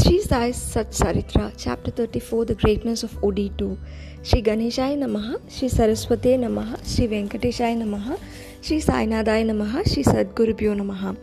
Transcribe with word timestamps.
Sri 0.00 0.18
Sai 0.18 0.50
Sat 0.52 0.92
Saritra, 0.92 1.52
Chapter 1.58 1.90
34 1.90 2.46
The 2.46 2.54
Greatness 2.54 3.02
of 3.02 3.12
OD2. 3.20 3.76
Sri 4.22 4.40
Ganeshaya 4.42 4.96
Namaha, 4.96 5.38
Sri 5.46 5.68
Saraswate 5.68 6.38
Namaha, 6.44 6.78
Sri 6.86 7.06
Venkateshaya 7.06 7.76
Namaha, 7.76 8.18
Sri 8.62 8.78
Sainadaya 8.78 9.44
Namaha, 9.44 9.86
Sri 9.86 10.02
Sadgurubhyo 10.02 10.74
Namaha. 10.80 11.14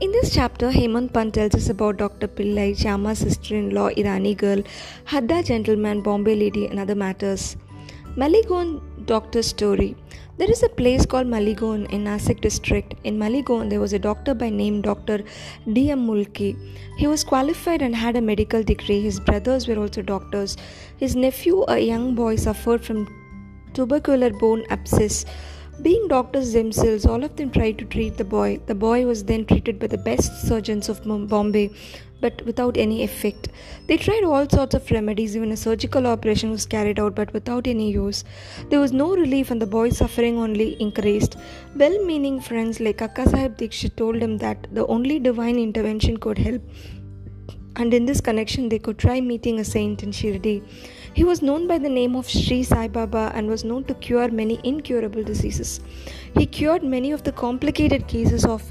In 0.00 0.12
this 0.12 0.34
chapter, 0.34 0.70
Hemant 0.70 1.10
Pant 1.14 1.32
tells 1.32 1.54
us 1.54 1.70
about 1.70 1.96
Dr. 1.96 2.28
Pillai, 2.28 2.76
Chama's 2.76 3.20
sister-in-law, 3.20 3.90
Irani 3.92 4.36
girl, 4.36 4.62
Hadda 5.06 5.42
gentleman, 5.46 6.02
Bombay 6.02 6.36
lady 6.36 6.66
and 6.66 6.78
other 6.78 6.94
matters. 6.94 7.56
Maligon 8.14 8.82
doctor 9.06 9.42
story. 9.42 9.96
There 10.38 10.48
is 10.48 10.62
a 10.62 10.68
place 10.68 11.04
called 11.04 11.26
Malegaon 11.26 11.90
in 11.90 12.04
Nasik 12.04 12.40
district. 12.40 12.94
In 13.02 13.18
Malegaon, 13.18 13.70
there 13.70 13.80
was 13.80 13.92
a 13.92 13.98
doctor 13.98 14.34
by 14.34 14.50
name 14.50 14.82
Dr. 14.82 15.24
D.M. 15.72 16.06
Mulki. 16.06 16.56
He 16.96 17.08
was 17.08 17.24
qualified 17.24 17.82
and 17.82 17.96
had 17.96 18.14
a 18.14 18.20
medical 18.20 18.62
degree. 18.62 19.00
His 19.00 19.18
brothers 19.18 19.66
were 19.66 19.80
also 19.80 20.00
doctors. 20.00 20.56
His 20.96 21.16
nephew, 21.16 21.64
a 21.66 21.80
young 21.80 22.14
boy, 22.14 22.36
suffered 22.36 22.84
from 22.84 23.08
tubercular 23.74 24.30
bone 24.30 24.64
abscess. 24.70 25.24
Being 25.82 26.06
doctors 26.06 26.52
themselves, 26.52 27.04
all 27.04 27.24
of 27.24 27.34
them 27.34 27.50
tried 27.50 27.78
to 27.78 27.84
treat 27.84 28.16
the 28.16 28.24
boy. 28.24 28.60
The 28.66 28.76
boy 28.76 29.06
was 29.06 29.24
then 29.24 29.44
treated 29.44 29.80
by 29.80 29.88
the 29.88 29.98
best 29.98 30.46
surgeons 30.46 30.88
of 30.88 31.02
Bombay 31.04 31.70
but 32.20 32.44
without 32.44 32.76
any 32.76 33.02
effect. 33.02 33.48
They 33.86 33.96
tried 33.96 34.24
all 34.24 34.48
sorts 34.48 34.74
of 34.74 34.90
remedies, 34.90 35.36
even 35.36 35.52
a 35.52 35.56
surgical 35.56 36.06
operation 36.06 36.50
was 36.50 36.66
carried 36.66 36.98
out, 36.98 37.14
but 37.14 37.32
without 37.32 37.66
any 37.66 37.90
use. 37.92 38.24
There 38.70 38.80
was 38.80 38.92
no 38.92 39.14
relief, 39.14 39.50
and 39.50 39.62
the 39.62 39.66
boy's 39.66 39.98
suffering 39.98 40.38
only 40.38 40.80
increased. 40.80 41.36
Well 41.76 42.04
meaning 42.04 42.40
friends 42.40 42.80
like 42.80 42.98
Kaka 42.98 43.28
Sahib 43.28 43.56
Dikshit 43.56 43.96
told 43.96 44.16
him 44.16 44.38
that 44.38 44.66
the 44.72 44.86
only 44.86 45.18
divine 45.18 45.58
intervention 45.58 46.16
could 46.16 46.38
help, 46.38 46.62
and 47.76 47.94
in 47.94 48.06
this 48.06 48.20
connection, 48.20 48.68
they 48.68 48.78
could 48.78 48.98
try 48.98 49.20
meeting 49.20 49.60
a 49.60 49.64
saint 49.64 50.02
in 50.02 50.10
Shirdi. 50.10 50.62
He 51.18 51.24
was 51.24 51.42
known 51.42 51.66
by 51.66 51.78
the 51.78 51.88
name 51.88 52.14
of 52.14 52.28
Sri 52.30 52.62
Sai 52.62 52.86
Baba 52.86 53.32
and 53.34 53.48
was 53.48 53.64
known 53.64 53.82
to 53.86 53.94
cure 53.94 54.28
many 54.30 54.60
incurable 54.62 55.24
diseases. 55.24 55.80
He 56.36 56.46
cured 56.46 56.84
many 56.84 57.10
of 57.10 57.24
the 57.24 57.32
complicated 57.32 58.06
cases 58.06 58.44
of 58.44 58.62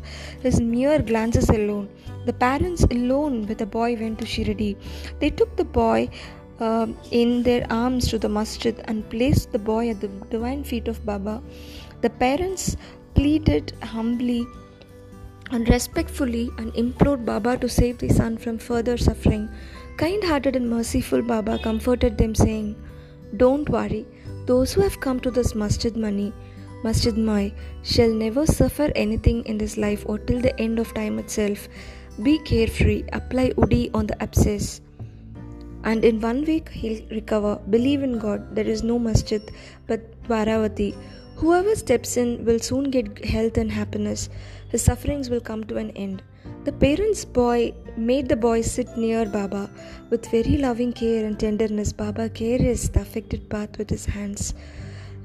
his 0.41 0.61
mere 0.61 0.99
glances 0.99 1.49
alone. 1.49 1.89
The 2.25 2.31
parents 2.31 2.83
alone 2.83 3.47
with 3.47 3.57
the 3.57 3.65
boy 3.65 3.97
went 3.97 4.19
to 4.19 4.25
Shirdi. 4.25 4.77
They 5.19 5.29
took 5.29 5.57
the 5.57 5.65
boy 5.65 6.09
uh, 6.61 6.87
in 7.11 7.43
their 7.43 7.67
arms 7.69 8.07
to 8.11 8.17
the 8.17 8.29
masjid 8.29 8.81
and 8.85 9.09
placed 9.09 9.51
the 9.51 9.59
boy 9.59 9.89
at 9.89 9.99
the 9.99 10.07
divine 10.29 10.63
feet 10.63 10.87
of 10.87 11.05
Baba. 11.05 11.43
The 11.99 12.11
parents 12.11 12.77
pleaded 13.13 13.73
humbly 13.83 14.47
and 15.51 15.67
respectfully 15.67 16.49
and 16.57 16.73
implored 16.75 17.25
Baba 17.25 17.57
to 17.57 17.67
save 17.67 17.97
the 17.97 18.07
son 18.07 18.37
from 18.37 18.57
further 18.57 18.95
suffering. 18.95 19.49
Kind 19.97 20.23
hearted 20.23 20.55
and 20.55 20.69
merciful 20.69 21.23
Baba 21.23 21.57
comforted 21.57 22.19
them, 22.19 22.35
saying, 22.35 22.75
Don't 23.35 23.67
worry, 23.67 24.05
those 24.45 24.71
who 24.71 24.81
have 24.81 24.99
come 24.99 25.19
to 25.21 25.31
this 25.31 25.55
masjid 25.55 25.97
money, 25.97 26.31
Masjid 26.83 27.17
Mai, 27.17 27.51
shall 27.81 28.13
never 28.13 28.45
suffer 28.45 28.91
anything 28.95 29.43
in 29.45 29.57
this 29.57 29.75
life 29.75 30.03
or 30.05 30.19
till 30.19 30.39
the 30.39 30.57
end 30.61 30.77
of 30.77 30.93
time 30.93 31.17
itself. 31.17 31.67
Be 32.21 32.37
carefree, 32.39 33.05
apply 33.11 33.49
Udi 33.57 33.89
on 33.95 34.05
the 34.05 34.21
abscess, 34.21 34.81
and 35.83 36.05
in 36.05 36.21
one 36.21 36.45
week 36.45 36.69
he'll 36.69 37.03
recover. 37.09 37.59
Believe 37.71 38.03
in 38.03 38.19
God, 38.19 38.55
there 38.55 38.67
is 38.67 38.83
no 38.83 38.99
masjid 38.99 39.41
but 39.87 40.01
Dwaravati. 40.25 40.95
Whoever 41.39 41.75
steps 41.75 42.17
in 42.17 42.45
will 42.45 42.57
soon 42.57 42.89
get 42.89 43.23
health 43.23 43.57
and 43.57 43.71
happiness. 43.71 44.27
His 44.69 44.81
sufferings 44.81 45.29
will 45.29 45.39
come 45.39 45.63
to 45.65 45.77
an 45.77 45.91
end. 45.91 46.23
The 46.63 46.71
parents' 46.71 47.25
boy 47.25 47.75
made 47.95 48.27
the 48.27 48.35
boy 48.35 48.61
sit 48.61 48.97
near 48.97 49.23
Baba. 49.23 49.69
With 50.09 50.31
very 50.31 50.57
loving 50.57 50.93
care 50.93 51.25
and 51.25 51.39
tenderness, 51.39 51.93
Baba 51.93 52.27
carries 52.29 52.89
the 52.89 53.01
affected 53.01 53.47
path 53.51 53.77
with 53.77 53.91
his 53.91 54.05
hands. 54.05 54.55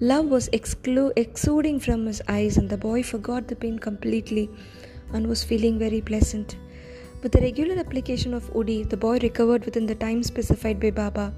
Love 0.01 0.27
was 0.27 0.51
exclu- 0.51 1.15
exuding 1.17 1.81
from 1.81 2.05
his 2.05 2.21
eyes, 2.29 2.59
and 2.59 2.69
the 2.69 2.77
boy 2.77 3.03
forgot 3.03 3.49
the 3.49 3.57
pain 3.57 3.79
completely 3.79 4.51
and 5.15 5.27
was 5.27 5.43
feeling 5.43 5.79
very 5.79 6.03
pleasant. 6.03 6.57
With 7.23 7.33
the 7.33 7.41
regular 7.41 7.79
application 7.79 8.35
of 8.35 8.53
Udi, 8.53 8.87
the 8.87 8.97
boy 8.97 9.19
recovered 9.21 9.65
within 9.65 9.87
the 9.87 9.95
time 9.95 10.23
specified 10.23 10.79
by 10.79 10.91
Baba. 10.91 11.33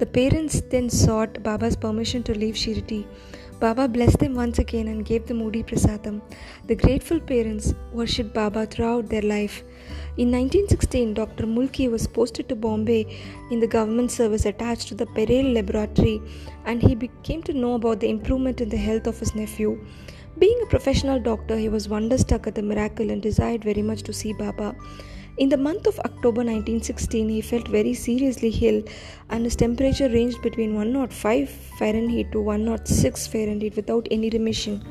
The 0.00 0.06
parents 0.06 0.60
then 0.68 0.90
sought 0.90 1.42
Baba's 1.42 1.76
permission 1.76 2.22
to 2.24 2.34
leave 2.34 2.56
Shirdi. 2.56 3.06
Baba 3.60 3.88
blessed 3.88 4.20
them 4.20 4.34
once 4.34 4.60
again 4.60 4.86
and 4.86 5.04
gave 5.04 5.26
them 5.26 5.40
Udi 5.40 5.64
Prasadam. 5.66 6.20
The 6.68 6.76
grateful 6.76 7.18
parents 7.18 7.74
worshipped 7.92 8.32
Baba 8.32 8.66
throughout 8.66 9.08
their 9.08 9.22
life. 9.22 9.64
In 10.16 10.30
1916, 10.30 11.14
Dr. 11.14 11.44
Mulki 11.44 11.90
was 11.90 12.06
posted 12.06 12.48
to 12.48 12.54
Bombay 12.54 13.04
in 13.50 13.58
the 13.58 13.66
government 13.66 14.12
service 14.12 14.46
attached 14.46 14.86
to 14.88 14.94
the 14.94 15.06
Parel 15.06 15.52
laboratory 15.54 16.22
and 16.66 16.80
he 16.80 17.10
came 17.24 17.42
to 17.42 17.52
know 17.52 17.74
about 17.74 17.98
the 17.98 18.08
improvement 18.08 18.60
in 18.60 18.68
the 18.68 18.76
health 18.76 19.08
of 19.08 19.18
his 19.18 19.34
nephew. 19.34 19.84
Being 20.38 20.60
a 20.62 20.66
professional 20.66 21.18
doctor, 21.18 21.56
he 21.56 21.68
was 21.68 21.88
wonderstruck 21.88 22.46
at 22.46 22.54
the 22.54 22.62
miracle 22.62 23.10
and 23.10 23.20
desired 23.20 23.64
very 23.64 23.82
much 23.82 24.02
to 24.04 24.12
see 24.12 24.34
Baba. 24.34 24.76
In 25.38 25.50
the 25.50 25.56
month 25.56 25.86
of 25.86 26.00
October 26.00 26.42
1916, 26.42 27.28
he 27.28 27.40
felt 27.40 27.68
very 27.68 27.94
seriously 27.94 28.48
ill 28.60 28.82
and 29.30 29.44
his 29.44 29.54
temperature 29.54 30.08
ranged 30.08 30.42
between 30.42 30.74
105 30.74 31.48
Fahrenheit 31.78 32.32
to 32.32 32.40
106 32.40 33.28
Fahrenheit 33.28 33.76
without 33.76 34.08
any 34.10 34.30
remission. 34.30 34.82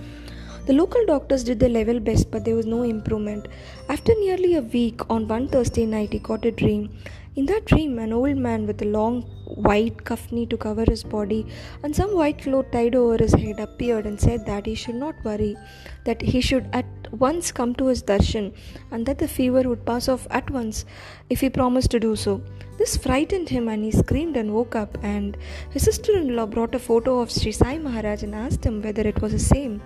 The 0.65 0.71
local 0.71 1.05
doctors 1.05 1.43
did 1.43 1.59
their 1.59 1.67
level 1.67 1.99
best, 1.99 2.31
but 2.31 2.45
there 2.45 2.55
was 2.55 2.65
no 2.65 2.83
improvement. 2.83 3.49
After 3.89 4.13
nearly 4.15 4.55
a 4.55 4.61
week, 4.61 5.01
on 5.09 5.29
one 5.29 5.47
Thursday 5.47 5.85
night, 5.85 6.11
he 6.11 6.19
got 6.19 6.43
a 6.43 6.51
dream. 6.51 6.89
In 7.37 7.45
that 7.45 7.65
dream, 7.65 7.99
an 7.99 8.11
old 8.11 8.35
man 8.35 8.67
with 8.67 8.81
a 8.81 8.85
long 8.85 9.21
white 9.45 9.97
kafni 10.03 10.49
to 10.49 10.57
cover 10.57 10.83
his 10.87 11.03
body 11.03 11.45
and 11.83 11.95
some 11.95 12.15
white 12.15 12.39
cloth 12.41 12.69
tied 12.71 12.95
over 12.95 13.17
his 13.17 13.33
head 13.33 13.59
appeared 13.59 14.05
and 14.05 14.19
said 14.19 14.45
that 14.45 14.65
he 14.65 14.75
should 14.75 14.95
not 14.95 15.15
worry, 15.23 15.55
that 16.03 16.21
he 16.21 16.41
should 16.41 16.67
at 16.73 16.85
once 17.11 17.51
come 17.51 17.75
to 17.75 17.85
his 17.85 18.03
darshan 18.03 18.51
and 18.91 19.05
that 19.05 19.19
the 19.19 19.27
fever 19.27 19.61
would 19.69 19.85
pass 19.85 20.09
off 20.09 20.27
at 20.31 20.49
once 20.49 20.83
if 21.29 21.39
he 21.41 21.49
promised 21.49 21.91
to 21.91 21.99
do 21.99 22.15
so. 22.15 22.41
This 22.77 22.97
frightened 22.97 23.49
him 23.49 23.69
and 23.69 23.83
he 23.83 23.91
screamed 23.91 24.37
and 24.37 24.53
woke 24.53 24.75
up 24.75 24.97
and 25.03 25.37
his 25.71 25.83
sister-in-law 25.83 26.47
brought 26.47 26.75
a 26.75 26.79
photo 26.79 27.19
of 27.19 27.31
Sri 27.31 27.51
Sai 27.51 27.77
Maharaj 27.77 28.23
and 28.23 28.35
asked 28.35 28.63
him 28.63 28.81
whether 28.81 29.01
it 29.01 29.21
was 29.21 29.31
the 29.31 29.39
same. 29.39 29.81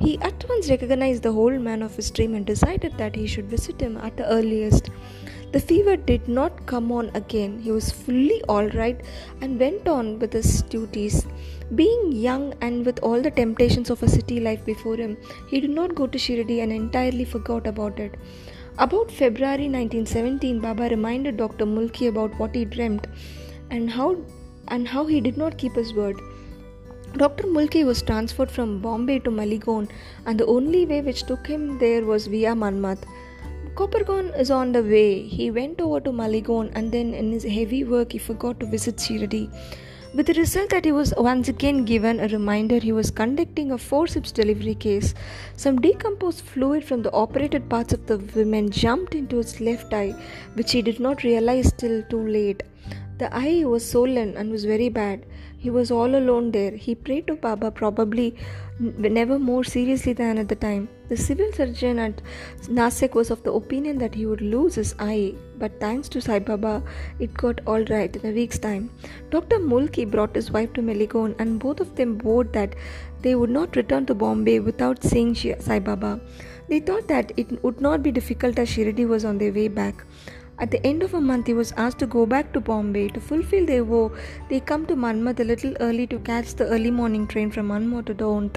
He 0.00 0.18
at 0.18 0.44
once 0.48 0.68
recognized 0.68 1.22
the 1.22 1.32
old 1.32 1.60
man 1.60 1.82
of 1.82 1.96
his 1.96 2.10
dream 2.10 2.34
and 2.34 2.44
decided 2.44 2.98
that 2.98 3.14
he 3.14 3.26
should 3.26 3.43
visit 3.44 3.80
him 3.80 3.96
at 3.98 4.16
the 4.16 4.26
earliest. 4.26 4.90
The 5.52 5.60
fever 5.60 5.96
did 5.96 6.26
not 6.26 6.66
come 6.66 6.90
on 6.90 7.10
again. 7.14 7.60
He 7.60 7.70
was 7.70 7.90
fully 7.92 8.42
all 8.48 8.68
right 8.70 9.00
and 9.40 9.60
went 9.60 9.86
on 9.86 10.18
with 10.18 10.32
his 10.32 10.62
duties. 10.62 11.26
Being 11.74 12.10
young 12.10 12.54
and 12.60 12.84
with 12.84 12.98
all 13.00 13.22
the 13.22 13.30
temptations 13.30 13.88
of 13.88 14.02
a 14.02 14.08
city 14.08 14.40
life 14.40 14.64
before 14.64 14.96
him, 14.96 15.16
he 15.48 15.60
did 15.60 15.70
not 15.70 15.94
go 15.94 16.08
to 16.08 16.18
Shirdi 16.18 16.60
and 16.60 16.72
entirely 16.72 17.24
forgot 17.24 17.68
about 17.68 18.00
it. 18.00 18.16
About 18.78 19.12
February 19.12 19.68
1917, 19.68 20.58
Baba 20.58 20.88
reminded 20.88 21.36
Dr. 21.36 21.64
Mulki 21.64 22.08
about 22.08 22.36
what 22.40 22.54
he 22.54 22.64
dreamt 22.64 23.06
and 23.70 23.88
how 23.88 24.16
and 24.68 24.88
how 24.88 25.06
he 25.06 25.20
did 25.20 25.36
not 25.36 25.56
keep 25.56 25.76
his 25.76 25.94
word. 25.94 26.16
Dr. 27.16 27.44
Mulki 27.46 27.84
was 27.84 28.02
transferred 28.02 28.50
from 28.50 28.80
Bombay 28.80 29.20
to 29.20 29.30
Malegaon, 29.30 29.88
and 30.26 30.40
the 30.40 30.46
only 30.46 30.84
way 30.84 31.00
which 31.00 31.22
took 31.22 31.46
him 31.46 31.78
there 31.78 32.04
was 32.04 32.26
via 32.26 32.54
Manmad. 32.54 32.98
Kopargaon 33.74 34.38
is 34.38 34.52
on 34.52 34.70
the 34.70 34.82
way. 34.82 35.26
He 35.26 35.50
went 35.50 35.80
over 35.80 35.98
to 36.00 36.10
Malegaon 36.12 36.70
and 36.74 36.92
then 36.92 37.12
in 37.12 37.32
his 37.32 37.42
heavy 37.42 37.82
work 37.82 38.12
he 38.12 38.18
forgot 38.18 38.60
to 38.60 38.66
visit 38.66 38.98
Shirdi. 38.98 39.50
With 40.14 40.26
the 40.26 40.34
result 40.34 40.70
that 40.70 40.84
he 40.84 40.92
was 40.92 41.12
once 41.16 41.48
again 41.48 41.84
given 41.84 42.20
a 42.20 42.28
reminder 42.28 42.78
he 42.78 42.92
was 42.92 43.10
conducting 43.10 43.72
a 43.72 43.78
forceps 43.78 44.30
delivery 44.30 44.76
case. 44.76 45.12
Some 45.56 45.80
decomposed 45.80 46.42
fluid 46.42 46.84
from 46.84 47.02
the 47.02 47.12
operated 47.12 47.68
parts 47.68 47.92
of 47.92 48.06
the 48.06 48.18
women 48.36 48.70
jumped 48.70 49.16
into 49.16 49.38
his 49.38 49.60
left 49.60 49.92
eye, 49.92 50.14
which 50.54 50.70
he 50.70 50.80
did 50.80 51.00
not 51.00 51.24
realize 51.24 51.72
till 51.72 52.04
too 52.04 52.28
late. 52.28 52.62
The 53.18 53.32
eye 53.32 53.64
was 53.64 53.88
swollen 53.88 54.36
and 54.36 54.50
was 54.50 54.64
very 54.64 54.88
bad. 54.88 55.24
He 55.56 55.70
was 55.70 55.90
all 55.90 56.14
alone 56.16 56.50
there. 56.50 56.72
He 56.72 56.94
prayed 56.94 57.26
to 57.28 57.36
Baba, 57.36 57.70
probably 57.70 58.36
never 58.80 59.38
more 59.38 59.62
seriously 59.62 60.12
than 60.12 60.36
at 60.36 60.48
the 60.48 60.56
time. 60.56 60.88
The 61.08 61.16
civil 61.16 61.52
surgeon 61.52 62.00
at 62.00 62.20
Nasik 62.64 63.14
was 63.14 63.30
of 63.30 63.42
the 63.44 63.52
opinion 63.52 63.98
that 63.98 64.14
he 64.14 64.26
would 64.26 64.40
lose 64.40 64.74
his 64.74 64.94
eye, 64.98 65.34
but 65.58 65.78
thanks 65.78 66.08
to 66.08 66.20
Sai 66.20 66.40
Baba, 66.40 66.82
it 67.20 67.32
got 67.34 67.60
all 67.66 67.84
right 67.84 68.14
in 68.16 68.30
a 68.30 68.34
week's 68.34 68.58
time. 68.58 68.90
Dr. 69.30 69.58
Mulki 69.58 70.10
brought 70.10 70.34
his 70.34 70.50
wife 70.50 70.72
to 70.72 70.82
Malegaon, 70.82 71.36
and 71.38 71.60
both 71.60 71.80
of 71.80 71.94
them 71.94 72.18
vowed 72.18 72.52
that 72.52 72.74
they 73.22 73.36
would 73.36 73.50
not 73.50 73.76
return 73.76 74.06
to 74.06 74.14
Bombay 74.14 74.58
without 74.58 75.04
seeing 75.04 75.34
Sai 75.34 75.78
Baba. 75.78 76.20
They 76.68 76.80
thought 76.80 77.06
that 77.08 77.32
it 77.36 77.62
would 77.62 77.80
not 77.80 78.02
be 78.02 78.10
difficult 78.10 78.58
as 78.58 78.68
Shirdi 78.68 79.06
was 79.06 79.24
on 79.24 79.38
their 79.38 79.52
way 79.52 79.68
back. 79.68 80.04
At 80.58 80.70
the 80.70 80.86
end 80.86 81.02
of 81.02 81.14
a 81.14 81.20
month, 81.20 81.46
he 81.48 81.52
was 81.52 81.72
asked 81.76 81.98
to 81.98 82.06
go 82.06 82.26
back 82.26 82.52
to 82.52 82.60
Bombay. 82.60 83.08
To 83.08 83.20
fulfill 83.20 83.66
their 83.66 83.82
vow, 83.82 84.12
they 84.48 84.60
come 84.60 84.86
to 84.86 84.94
Manmad 84.94 85.40
a 85.40 85.44
little 85.44 85.74
early 85.80 86.06
to 86.06 86.18
catch 86.20 86.54
the 86.54 86.66
early 86.66 86.92
morning 86.92 87.26
train 87.26 87.50
from 87.50 87.68
Manmad 87.68 88.06
to 88.06 88.14
Daund. 88.14 88.56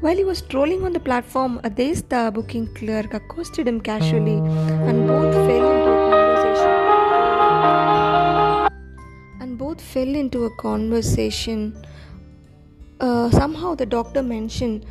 While 0.00 0.16
he 0.16 0.24
was 0.24 0.38
strolling 0.38 0.84
on 0.84 0.92
the 0.92 1.00
platform, 1.00 1.60
a 1.64 1.70
Daystar 1.70 2.30
booking 2.30 2.66
clerk 2.74 3.14
accosted 3.14 3.66
him 3.66 3.80
casually, 3.80 4.36
and 4.36 5.06
both 5.06 5.34
fell 5.34 5.64
into 5.70 5.92
a 5.92 6.10
conversation. 6.10 6.70
And 9.40 9.56
both 9.56 9.80
fell 9.80 10.14
into 10.14 10.44
a 10.44 10.50
conversation. 10.56 11.74
Uh, 13.00 13.30
somehow 13.30 13.74
the 13.74 13.86
doctor 13.86 14.22
mentioned 14.22 14.84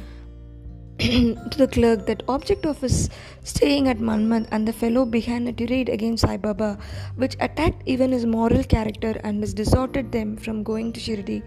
to 1.51 1.57
the 1.57 1.67
clerk 1.67 2.05
that 2.05 2.23
object 2.29 2.65
of 2.65 2.79
his 2.79 3.09
staying 3.43 3.89
at 3.89 3.97
Manmad 3.97 4.47
and 4.51 4.65
the 4.65 4.71
fellow 4.71 5.03
began 5.05 5.47
a 5.47 5.51
tirade 5.51 5.89
against 5.89 6.21
Sai 6.21 6.37
Baba, 6.37 6.77
which 7.17 7.35
attacked 7.41 7.83
even 7.85 8.13
his 8.13 8.25
moral 8.25 8.63
character 8.63 9.19
and 9.25 9.41
dissuaded 9.53 10.13
them 10.13 10.37
from 10.37 10.63
going 10.63 10.93
to 10.93 11.01
Shirdi. 11.01 11.43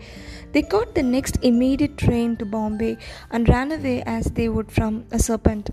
They 0.52 0.60
caught 0.60 0.94
the 0.94 1.02
next 1.02 1.38
immediate 1.42 1.96
train 1.96 2.36
to 2.36 2.44
Bombay 2.44 2.98
and 3.30 3.48
ran 3.48 3.72
away 3.72 4.02
as 4.02 4.26
they 4.26 4.50
would 4.50 4.70
from 4.70 5.06
a 5.10 5.18
serpent. 5.18 5.70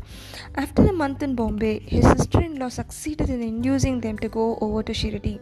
After 0.55 0.83
a 0.83 0.93
month 0.93 1.21
in 1.21 1.35
Bombay, 1.35 1.79
his 1.79 2.05
sister-in-law 2.05 2.69
succeeded 2.69 3.29
in 3.29 3.43
inducing 3.43 3.99
them 3.99 4.17
to 4.19 4.29
go 4.29 4.57
over 4.61 4.83
to 4.83 4.93
Shirdi. 4.93 5.41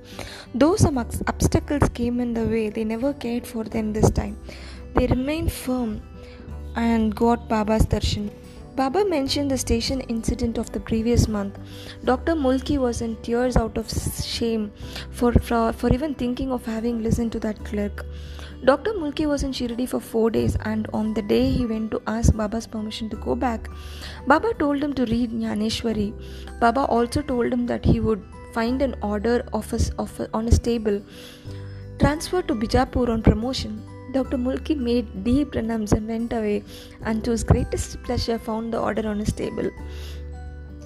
Though 0.55 0.77
some 0.77 0.97
obstacles 0.97 1.89
came 1.94 2.19
in 2.19 2.33
the 2.33 2.45
way, 2.45 2.69
they 2.69 2.85
never 2.85 3.13
cared 3.13 3.45
for 3.45 3.65
them 3.65 3.94
this 3.94 4.09
time. 4.09 4.39
They 4.95 5.05
remained 5.05 5.51
firm 5.51 6.01
and 6.75 7.15
got 7.15 7.47
Baba's 7.47 7.85
darshan. 7.85 8.31
Baba 8.75 9.03
mentioned 9.03 9.51
the 9.51 9.57
station 9.57 10.00
incident 10.01 10.57
of 10.57 10.71
the 10.71 10.79
previous 10.79 11.27
month. 11.27 11.59
Dr. 12.06 12.35
Mulki 12.35 12.77
was 12.77 13.01
in 13.01 13.18
tears 13.18 13.57
out 13.57 13.77
of 13.77 13.89
shame 13.89 14.71
for, 15.12 15.33
for, 15.33 15.73
for 15.73 15.91
even 15.91 16.15
thinking 16.15 16.51
of 16.51 16.65
having 16.65 17.03
listened 17.03 17.33
to 17.33 17.39
that 17.41 17.63
clerk. 17.65 18.06
Dr. 18.63 18.94
Mulki 18.94 19.27
was 19.27 19.44
in 19.44 19.51
Shirdi 19.51 19.89
for 19.89 20.00
four 20.00 20.29
days, 20.29 20.56
and 20.65 20.88
on 20.94 21.13
the 21.13 21.21
day 21.21 21.50
he 21.50 21.65
went 21.65 21.91
to 21.91 22.01
ask 22.07 22.33
Baba's 22.33 22.68
permission 22.68 23.09
to 23.09 23.15
go 23.18 23.35
back, 23.35 23.68
Baba 24.27 24.53
told 24.53 24.83
him 24.83 24.94
to 24.94 25.06
read 25.06 25.31
Jnaneshwari. 25.31 26.13
Baba 26.59 26.85
also 26.85 27.21
told 27.21 27.51
him 27.51 27.65
that 27.65 27.83
he 27.83 28.00
would 28.00 28.23
find 28.53 28.81
an 28.81 28.95
order 29.01 29.44
of 29.51 29.69
his, 29.71 29.89
of, 29.97 30.21
on 30.33 30.45
his 30.45 30.59
table, 30.59 31.01
transfer 32.00 32.41
to 32.44 32.53
Bijapur 32.53 33.09
on 33.09 33.21
promotion. 33.21 33.81
Dr. 34.13 34.37
Mulki 34.37 34.75
made 34.75 35.23
deep 35.23 35.51
pranams 35.53 35.91
and 35.93 36.07
went 36.07 36.33
away, 36.33 36.63
and 37.03 37.23
to 37.23 37.31
his 37.31 37.43
greatest 37.43 38.01
pleasure, 38.03 38.37
found 38.37 38.73
the 38.73 38.79
order 38.79 39.07
on 39.07 39.19
his 39.19 39.33
table. 39.33 39.69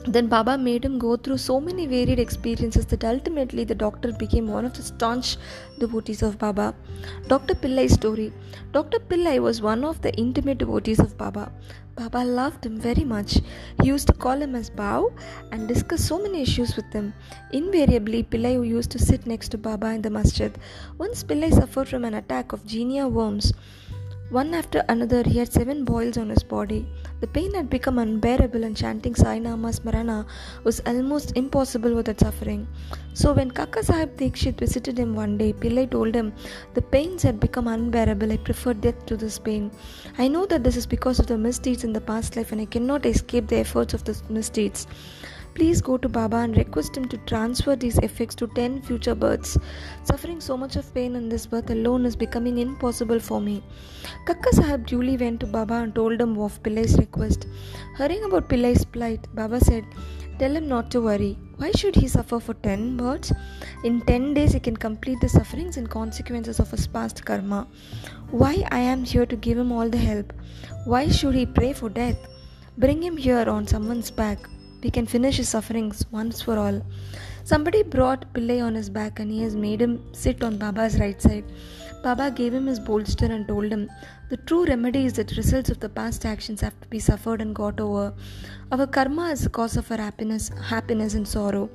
Then 0.07 0.27
Baba 0.27 0.55
made 0.55 0.85
him 0.85 0.99
go 0.99 1.17
through 1.17 1.37
so 1.39 1.59
many 1.59 1.87
varied 1.87 2.19
experiences 2.19 2.85
that 2.87 3.03
ultimately 3.03 3.63
the 3.63 3.73
doctor 3.73 4.11
became 4.11 4.47
one 4.47 4.63
of 4.63 4.73
the 4.73 4.83
staunch 4.83 5.37
devotees 5.79 6.21
of 6.21 6.37
Baba. 6.37 6.75
Dr. 7.27 7.55
Pillai's 7.55 7.93
story 7.93 8.31
Dr. 8.71 8.99
Pillai 8.99 9.39
was 9.39 9.61
one 9.63 9.83
of 9.83 10.01
the 10.01 10.13
intimate 10.13 10.59
devotees 10.59 10.99
of 10.99 11.17
Baba. 11.17 11.51
Baba 11.95 12.25
loved 12.25 12.65
him 12.65 12.77
very 12.77 13.05
much. 13.05 13.39
He 13.81 13.87
used 13.87 14.07
to 14.07 14.13
call 14.13 14.41
him 14.41 14.53
as 14.53 14.69
Bhau 14.69 15.13
and 15.51 15.65
discuss 15.65 16.03
so 16.03 16.21
many 16.21 16.41
issues 16.41 16.75
with 16.75 16.91
him. 16.91 17.13
Invariably, 17.53 18.23
Pillai 18.23 18.67
used 18.67 18.91
to 18.91 18.99
sit 18.99 19.25
next 19.25 19.49
to 19.49 19.57
Baba 19.57 19.87
in 19.91 20.01
the 20.01 20.09
masjid. 20.09 20.57
Once 20.97 21.23
Pillai 21.23 21.53
suffered 21.53 21.87
from 21.87 22.03
an 22.03 22.13
attack 22.13 22.51
of 22.51 22.67
guinea 22.67 23.05
worms. 23.05 23.53
One 24.31 24.55
after 24.55 24.83
another, 24.89 25.21
he 25.21 25.37
had 25.37 25.53
seven 25.53 25.85
boils 25.85 26.17
on 26.17 26.29
his 26.29 26.41
body. 26.41 26.87
The 27.21 27.27
pain 27.27 27.53
had 27.53 27.69
become 27.69 27.99
unbearable, 27.99 28.63
and 28.63 28.75
chanting 28.75 29.13
Sainama 29.13 29.71
Smarana 29.79 30.25
was 30.63 30.79
almost 30.87 31.33
impossible 31.35 31.93
without 31.93 32.19
suffering. 32.19 32.67
So, 33.13 33.33
when 33.33 33.51
Kaka 33.51 33.83
Sahib 33.83 34.17
Dikshit 34.17 34.57
visited 34.57 34.97
him 34.97 35.13
one 35.13 35.37
day, 35.37 35.53
Pillai 35.53 35.91
told 35.91 36.15
him, 36.15 36.33
The 36.73 36.81
pains 36.81 37.21
had 37.21 37.39
become 37.39 37.67
unbearable. 37.67 38.31
I 38.31 38.37
prefer 38.37 38.73
death 38.73 39.05
to 39.05 39.15
this 39.15 39.37
pain. 39.37 39.69
I 40.17 40.27
know 40.27 40.47
that 40.47 40.63
this 40.63 40.75
is 40.75 40.87
because 40.87 41.19
of 41.19 41.27
the 41.27 41.37
misdeeds 41.37 41.83
in 41.83 41.93
the 41.93 42.01
past 42.01 42.35
life, 42.35 42.51
and 42.51 42.59
I 42.59 42.65
cannot 42.65 43.05
escape 43.05 43.47
the 43.47 43.57
efforts 43.57 43.93
of 43.93 44.05
the 44.05 44.19
misdeeds. 44.29 44.87
Please 45.55 45.81
go 45.81 45.95
to 45.97 46.09
Baba 46.09 46.37
and 46.37 46.57
request 46.57 46.97
him 46.97 47.05
to 47.07 47.17
transfer 47.19 47.77
these 47.77 47.97
effects 47.99 48.35
to 48.35 48.47
10 48.47 48.81
future 48.81 49.15
births. 49.15 49.57
Suffering 50.03 50.41
so 50.41 50.57
much 50.57 50.75
of 50.75 50.93
pain 50.93 51.15
in 51.15 51.29
this 51.29 51.45
birth 51.45 51.69
alone 51.69 52.05
is 52.05 52.17
becoming 52.17 52.57
impossible 52.57 53.21
for 53.21 53.39
me. 53.39 53.63
Kaka 54.25 54.53
Sahib 54.53 54.85
duly 54.85 55.15
went 55.15 55.39
to 55.39 55.47
Baba 55.47 55.75
and 55.75 55.95
told 55.95 56.19
him 56.19 56.37
of 56.39 56.61
Pillai's 56.61 56.97
request. 56.97 57.47
Hearing 57.97 58.25
about 58.25 58.49
Pillai's 58.49 58.83
plight, 58.83 59.29
Baba 59.33 59.61
said, 59.61 59.85
Tell 60.39 60.53
him 60.53 60.67
not 60.67 60.91
to 60.91 60.99
worry. 60.99 61.37
Why 61.55 61.71
should 61.71 61.95
he 61.95 62.09
suffer 62.09 62.41
for 62.41 62.55
10 62.55 62.97
births? 62.97 63.31
In 63.85 64.01
10 64.01 64.33
days, 64.33 64.51
he 64.51 64.59
can 64.59 64.75
complete 64.75 65.21
the 65.21 65.29
sufferings 65.29 65.77
and 65.77 65.89
consequences 65.89 66.59
of 66.59 66.69
his 66.69 66.85
past 66.85 67.23
karma. 67.23 67.65
Why 68.29 68.67
I 68.71 68.79
am 68.79 69.05
here 69.05 69.25
to 69.25 69.37
give 69.37 69.57
him 69.57 69.71
all 69.71 69.89
the 69.89 70.05
help? 70.09 70.33
Why 70.83 71.07
should 71.07 71.33
he 71.33 71.45
pray 71.45 71.71
for 71.71 71.87
death? 71.87 72.17
Bring 72.77 73.01
him 73.01 73.15
here 73.15 73.49
on 73.49 73.65
someone's 73.65 74.11
back 74.11 74.49
we 74.85 74.91
can 74.95 75.07
finish 75.13 75.37
his 75.41 75.49
sufferings 75.49 76.05
once 76.11 76.41
for 76.45 76.55
all. 76.63 76.77
Somebody 77.51 77.81
brought 77.81 78.31
Pillai 78.33 78.57
on 78.63 78.75
his 78.75 78.89
back 78.97 79.19
and 79.19 79.31
he 79.31 79.41
has 79.41 79.55
made 79.55 79.81
him 79.81 79.93
sit 80.13 80.43
on 80.43 80.57
Baba's 80.57 80.99
right 80.99 81.19
side. 81.19 81.45
Baba 82.03 82.29
gave 82.29 82.53
him 82.53 82.67
his 82.67 82.79
bolster 82.79 83.25
and 83.25 83.47
told 83.47 83.71
him, 83.75 83.89
The 84.29 84.37
true 84.37 84.65
remedy 84.65 85.05
is 85.07 85.13
that 85.13 85.35
results 85.37 85.71
of 85.71 85.79
the 85.79 85.89
past 85.89 86.23
actions 86.23 86.61
have 86.61 86.79
to 86.81 86.87
be 86.87 86.99
suffered 86.99 87.41
and 87.41 87.55
got 87.55 87.79
over. 87.79 88.13
Our 88.71 88.85
karma 88.85 89.29
is 89.31 89.41
the 89.41 89.49
cause 89.49 89.75
of 89.75 89.89
our 89.91 89.97
happiness, 89.97 90.51
happiness 90.73 91.15
and 91.15 91.27
sorrow. 91.27 91.67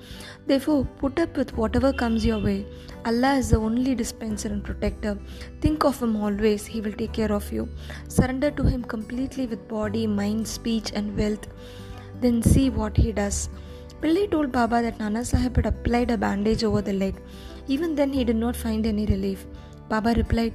Therefore, 0.47 0.85
put 1.03 1.19
up 1.19 1.37
with 1.37 1.57
whatever 1.57 1.93
comes 1.93 2.25
your 2.25 2.39
way. 2.39 2.65
Allah 3.05 3.35
is 3.39 3.51
the 3.51 3.57
only 3.57 3.97
dispenser 3.97 4.49
and 4.49 4.62
protector. 4.62 5.19
Think 5.61 5.85
of 5.85 6.01
Him 6.01 6.15
always, 6.15 6.65
He 6.65 6.81
will 6.81 6.93
take 6.93 7.12
care 7.12 7.33
of 7.33 7.53
you. 7.53 7.69
Surrender 8.07 8.53
to 8.53 8.62
Him 8.62 8.85
completely 8.85 9.47
with 9.47 9.67
body, 9.67 10.07
mind, 10.07 10.47
speech, 10.47 10.93
and 10.95 11.17
wealth 11.19 11.49
then 12.21 12.43
see 12.43 12.71
what 12.71 12.97
he 12.97 13.13
does. 13.13 13.49
Pillai 14.01 14.31
told 14.31 14.51
Baba 14.53 14.81
that 14.83 14.99
Nana 14.99 15.25
Sahib 15.25 15.57
had 15.57 15.67
applied 15.67 16.11
a 16.11 16.17
bandage 16.17 16.65
over 16.65 16.81
the 16.83 16.93
leg. 16.93 17.15
Even 17.69 17.95
then, 17.95 18.13
he 18.13 18.25
did 18.25 18.37
not 18.37 18.57
find 18.57 18.87
any 18.87 19.07
relief. 19.07 19.47
Baba 19.89 20.15
replied, 20.17 20.55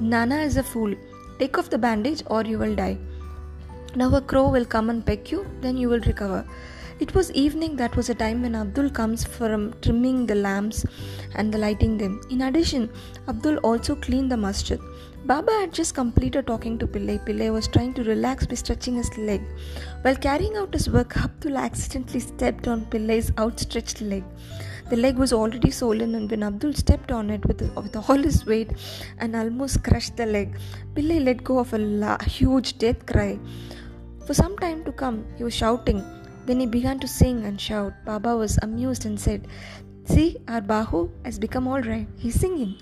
Nana 0.00 0.38
is 0.38 0.56
a 0.56 0.62
fool. 0.62 0.94
Take 1.38 1.58
off 1.58 1.68
the 1.68 1.78
bandage 1.78 2.22
or 2.26 2.42
you 2.42 2.58
will 2.58 2.74
die. 2.74 2.96
Now 3.94 4.14
a 4.14 4.20
crow 4.20 4.48
will 4.48 4.64
come 4.64 4.90
and 4.90 5.04
peck 5.04 5.30
you, 5.30 5.46
then 5.60 5.76
you 5.76 5.88
will 5.88 6.00
recover. 6.00 6.46
It 6.98 7.14
was 7.14 7.30
evening, 7.32 7.76
that 7.76 7.94
was 7.94 8.08
a 8.08 8.14
time 8.14 8.40
when 8.40 8.54
Abdul 8.54 8.88
comes 8.88 9.22
from 9.22 9.74
trimming 9.82 10.26
the 10.26 10.34
lamps 10.34 10.86
and 11.34 11.52
the 11.52 11.58
lighting 11.58 11.98
them. 11.98 12.22
In 12.30 12.40
addition, 12.40 12.88
Abdul 13.28 13.58
also 13.58 13.96
cleaned 13.96 14.32
the 14.32 14.36
masjid. 14.38 14.80
Baba 15.26 15.52
had 15.60 15.74
just 15.74 15.94
completed 15.94 16.46
talking 16.46 16.78
to 16.78 16.86
Pillai. 16.86 17.22
Pillai 17.26 17.52
was 17.52 17.68
trying 17.68 17.92
to 17.94 18.04
relax 18.04 18.46
by 18.46 18.54
stretching 18.54 18.94
his 18.94 19.14
leg. 19.18 19.42
While 20.00 20.16
carrying 20.16 20.56
out 20.56 20.72
his 20.72 20.88
work, 20.88 21.18
Abdul 21.18 21.58
accidentally 21.58 22.20
stepped 22.20 22.66
on 22.66 22.86
Pillai's 22.86 23.30
outstretched 23.36 24.00
leg. 24.00 24.24
The 24.88 24.96
leg 24.96 25.18
was 25.18 25.34
already 25.34 25.72
swollen, 25.72 26.14
and 26.14 26.30
when 26.30 26.44
Abdul 26.44 26.72
stepped 26.74 27.12
on 27.12 27.28
it 27.28 27.44
with, 27.44 27.60
with 27.76 27.96
all 27.96 28.16
his 28.16 28.46
weight 28.46 28.70
and 29.18 29.36
almost 29.36 29.84
crushed 29.84 30.16
the 30.16 30.24
leg, 30.24 30.56
Pillai 30.94 31.22
let 31.22 31.44
go 31.44 31.58
of 31.58 31.74
a 31.74 31.78
la- 31.78 32.22
huge 32.22 32.78
death 32.78 33.04
cry. 33.04 33.38
For 34.26 34.32
some 34.32 34.56
time 34.56 34.82
to 34.84 34.92
come, 34.92 35.26
he 35.36 35.44
was 35.44 35.54
shouting. 35.54 36.02
Then 36.46 36.60
he 36.60 36.66
began 36.66 37.00
to 37.00 37.08
sing 37.08 37.44
and 37.44 37.60
shout. 37.60 37.92
Baba 38.04 38.36
was 38.36 38.58
amused 38.62 39.04
and 39.04 39.18
said, 39.18 39.48
See, 40.04 40.36
our 40.46 40.60
Bhau 40.60 41.10
has 41.24 41.38
become 41.40 41.66
all 41.66 41.80
right. 41.80 42.06
He's 42.16 42.38
singing. 42.38 42.76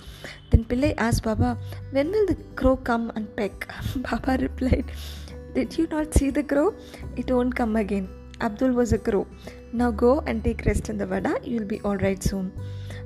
Then 0.50 0.64
Pillai 0.64 0.94
asked 0.98 1.22
Baba, 1.22 1.56
When 1.90 2.10
will 2.10 2.26
the 2.26 2.36
crow 2.56 2.76
come 2.76 3.10
and 3.16 3.34
peck? 3.34 3.66
Baba 3.96 4.36
replied, 4.40 4.92
Did 5.54 5.78
you 5.78 5.86
not 5.86 6.12
see 6.12 6.28
the 6.28 6.42
crow? 6.42 6.74
It 7.16 7.30
won't 7.30 7.54
come 7.54 7.76
again. 7.76 8.08
Abdul 8.42 8.72
was 8.72 8.92
a 8.92 8.98
crow. 8.98 9.26
Now 9.72 9.90
go 9.90 10.22
and 10.26 10.44
take 10.44 10.66
rest 10.66 10.90
in 10.90 10.98
the 10.98 11.06
vada. 11.06 11.38
You'll 11.42 11.64
be 11.64 11.80
all 11.80 11.96
right 11.96 12.22
soon. 12.22 12.52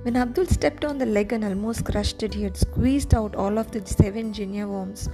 When 0.02 0.16
Abdul 0.16 0.46
stepped 0.46 0.84
on 0.84 0.98
the 0.98 1.06
leg 1.06 1.32
and 1.32 1.44
almost 1.44 1.84
crushed 1.84 2.22
it, 2.24 2.34
he 2.34 2.42
had 2.42 2.56
squeezed 2.56 3.14
out 3.14 3.36
all 3.36 3.58
of 3.58 3.70
the 3.70 3.86
seven 3.86 4.32
guinea 4.32 4.64
worms. 4.64 5.08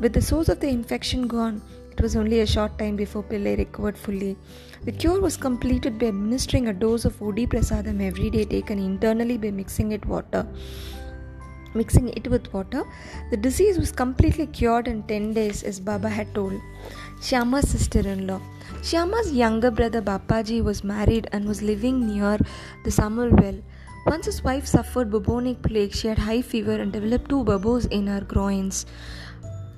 With 0.00 0.14
the 0.14 0.22
source 0.22 0.48
of 0.48 0.60
the 0.60 0.68
infection 0.68 1.26
gone, 1.26 1.60
it 2.00 2.04
was 2.04 2.16
only 2.16 2.40
a 2.40 2.46
short 2.46 2.78
time 2.78 2.96
before 2.96 3.22
Pillai 3.22 3.58
recovered 3.58 3.98
fully. 3.98 4.34
The 4.86 4.92
cure 4.92 5.20
was 5.20 5.36
completed 5.36 5.98
by 5.98 6.06
administering 6.06 6.68
a 6.68 6.72
dose 6.72 7.04
of 7.04 7.18
Udi 7.18 7.46
Prasadam 7.46 8.00
every 8.00 8.30
day 8.30 8.46
taken 8.46 8.78
internally 8.78 9.36
by 9.36 9.50
mixing 9.50 9.92
it 9.92 10.06
water. 10.06 10.46
Mixing 11.74 12.08
it 12.08 12.26
with 12.26 12.50
water, 12.54 12.84
the 13.30 13.36
disease 13.36 13.76
was 13.76 13.92
completely 13.92 14.46
cured 14.46 14.88
in 14.88 15.02
10 15.02 15.34
days, 15.34 15.62
as 15.62 15.78
Baba 15.78 16.08
had 16.08 16.34
told. 16.34 16.58
Shyama's 17.20 17.68
sister 17.68 18.00
in 18.00 18.26
law. 18.26 18.40
Shyama's 18.82 19.30
younger 19.30 19.70
brother 19.70 20.00
Bapaji 20.00 20.64
was 20.64 20.82
married 20.82 21.28
and 21.32 21.46
was 21.46 21.60
living 21.60 22.06
near 22.06 22.38
the 22.82 22.90
Samuel 22.90 23.30
well. 23.42 23.60
Once 24.06 24.24
his 24.24 24.42
wife 24.42 24.66
suffered 24.66 25.10
bubonic 25.10 25.60
plague, 25.60 25.92
she 25.92 26.08
had 26.08 26.18
high 26.18 26.40
fever 26.40 26.72
and 26.72 26.94
developed 26.94 27.28
two 27.28 27.44
bubbles 27.44 27.84
in 27.84 28.06
her 28.06 28.22
groins. 28.22 28.86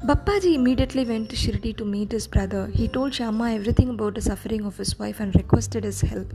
Bappaji 0.04 0.56
immediately 0.56 1.04
went 1.04 1.30
to 1.30 1.36
Shirdi 1.36 1.76
to 1.76 1.84
meet 1.84 2.10
his 2.10 2.26
brother. 2.26 2.66
He 2.66 2.88
told 2.88 3.12
Shyama 3.12 3.54
everything 3.54 3.88
about 3.88 4.16
the 4.16 4.20
suffering 4.20 4.64
of 4.64 4.76
his 4.76 4.98
wife 4.98 5.20
and 5.20 5.32
requested 5.36 5.84
his 5.84 6.00
help. 6.00 6.34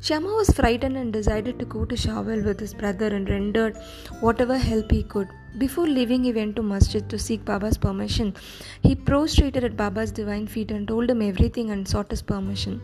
Shyama 0.00 0.36
was 0.36 0.50
frightened 0.50 0.96
and 0.96 1.12
decided 1.12 1.58
to 1.58 1.64
go 1.64 1.84
to 1.84 1.96
Shawal 1.96 2.44
with 2.44 2.60
his 2.60 2.74
brother 2.74 3.08
and 3.08 3.28
rendered 3.28 3.76
whatever 4.20 4.56
help 4.56 4.92
he 4.92 5.02
could. 5.02 5.28
Before 5.58 5.88
leaving, 5.88 6.22
he 6.22 6.32
went 6.32 6.54
to 6.56 6.62
masjid 6.62 7.08
to 7.10 7.18
seek 7.18 7.44
Baba's 7.44 7.76
permission. 7.76 8.34
He 8.82 8.94
prostrated 8.94 9.64
at 9.64 9.76
Baba's 9.76 10.12
divine 10.12 10.46
feet 10.46 10.70
and 10.70 10.86
told 10.86 11.10
him 11.10 11.22
everything 11.22 11.70
and 11.70 11.86
sought 11.86 12.10
his 12.10 12.22
permission. 12.22 12.80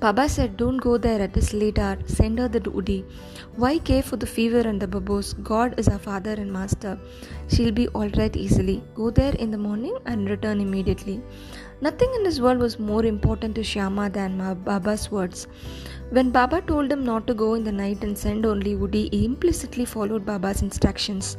Baba 0.00 0.28
said, 0.28 0.56
Don't 0.56 0.76
go 0.76 0.96
there 0.96 1.20
at 1.20 1.34
this 1.34 1.52
late 1.52 1.76
hour. 1.76 1.98
Send 2.06 2.38
her 2.38 2.46
the 2.46 2.60
Udi. 2.60 3.04
Why 3.56 3.78
care 3.78 4.02
for 4.02 4.16
the 4.16 4.26
fever 4.26 4.60
and 4.60 4.80
the 4.80 4.86
bubos? 4.86 5.34
God 5.42 5.74
is 5.76 5.88
our 5.88 5.98
father 5.98 6.34
and 6.34 6.52
master. 6.52 6.96
She'll 7.48 7.72
be 7.72 7.88
alright 7.88 8.36
easily. 8.36 8.80
Go 8.94 9.10
there 9.10 9.34
in 9.34 9.50
the 9.50 9.58
morning 9.58 9.98
and 10.06 10.30
return 10.30 10.60
immediately. 10.60 11.20
Nothing 11.80 12.12
in 12.14 12.22
this 12.22 12.38
world 12.38 12.60
was 12.60 12.78
more 12.78 13.04
important 13.04 13.56
to 13.56 13.62
Shyama 13.62 14.12
than 14.12 14.38
Baba's 14.62 15.10
words. 15.10 15.48
When 16.10 16.30
Baba 16.30 16.60
told 16.60 16.92
him 16.92 17.04
not 17.04 17.26
to 17.26 17.34
go 17.34 17.54
in 17.54 17.64
the 17.64 17.72
night 17.72 18.04
and 18.04 18.16
send 18.16 18.46
only 18.46 18.76
Udi, 18.76 19.12
he 19.12 19.24
implicitly 19.24 19.84
followed 19.84 20.24
Baba's 20.24 20.62
instructions. 20.62 21.36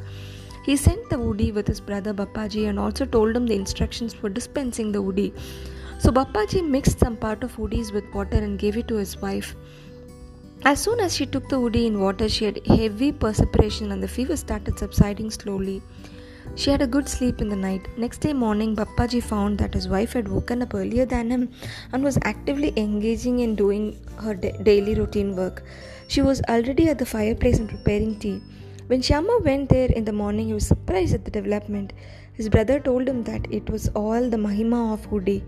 He 0.66 0.76
sent 0.76 1.08
the 1.08 1.16
Udi 1.16 1.54
with 1.54 1.66
his 1.66 1.80
brother 1.80 2.12
Bappaji 2.12 2.68
and 2.68 2.78
also 2.78 3.06
told 3.06 3.34
him 3.34 3.46
the 3.46 3.54
instructions 3.54 4.12
for 4.12 4.28
dispensing 4.28 4.92
the 4.92 5.02
Udi. 5.02 5.32
So 6.02 6.10
Bappaji 6.10 6.66
mixed 6.66 6.98
some 6.98 7.16
part 7.16 7.44
of 7.44 7.56
woodies 7.56 7.92
with 7.92 8.14
water 8.14 8.38
and 8.38 8.58
gave 8.58 8.78
it 8.78 8.88
to 8.88 8.94
his 8.94 9.18
wife. 9.18 9.54
As 10.64 10.80
soon 10.82 10.98
as 10.98 11.14
she 11.14 11.26
took 11.26 11.46
the 11.50 11.56
Udi 11.56 11.84
in 11.86 12.00
water, 12.00 12.26
she 12.26 12.46
had 12.46 12.66
heavy 12.66 13.12
perspiration 13.12 13.92
and 13.92 14.02
the 14.02 14.08
fever 14.08 14.34
started 14.34 14.78
subsiding 14.78 15.30
slowly. 15.30 15.82
She 16.54 16.70
had 16.70 16.80
a 16.80 16.86
good 16.86 17.06
sleep 17.06 17.42
in 17.42 17.50
the 17.50 17.56
night. 17.56 17.86
Next 17.98 18.22
day 18.22 18.32
morning, 18.32 18.74
Bappaji 18.74 19.22
found 19.22 19.58
that 19.58 19.74
his 19.74 19.88
wife 19.88 20.14
had 20.14 20.26
woken 20.26 20.62
up 20.62 20.74
earlier 20.74 21.04
than 21.04 21.28
him 21.28 21.50
and 21.92 22.02
was 22.02 22.18
actively 22.22 22.72
engaging 22.78 23.40
in 23.40 23.54
doing 23.54 23.98
her 24.16 24.32
da- 24.34 24.56
daily 24.62 24.94
routine 24.94 25.36
work. 25.36 25.62
She 26.08 26.22
was 26.22 26.40
already 26.48 26.88
at 26.88 26.98
the 26.98 27.06
fireplace 27.06 27.58
and 27.58 27.68
preparing 27.68 28.18
tea. 28.18 28.42
When 28.86 29.02
Shyama 29.02 29.44
went 29.44 29.68
there 29.68 29.90
in 29.90 30.06
the 30.06 30.12
morning, 30.12 30.46
he 30.48 30.54
was 30.54 30.66
surprised 30.66 31.14
at 31.14 31.26
the 31.26 31.30
development. 31.30 31.92
His 32.32 32.48
brother 32.48 32.80
told 32.80 33.06
him 33.06 33.22
that 33.24 33.46
it 33.50 33.68
was 33.68 33.88
all 33.90 34.30
the 34.30 34.38
Mahima 34.38 34.94
of 34.94 35.08
Udi. 35.10 35.42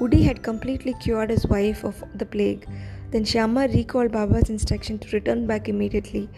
Udi 0.00 0.24
had 0.24 0.42
completely 0.42 0.94
cured 0.94 1.30
his 1.30 1.46
wife 1.46 1.84
of 1.84 2.02
the 2.14 2.26
plague. 2.26 2.66
Then 3.10 3.24
Shyama 3.24 3.72
recalled 3.72 4.12
Baba's 4.12 4.50
instruction 4.50 4.98
to 4.98 5.16
return 5.16 5.46
back 5.46 5.68
immediately. 5.68 6.28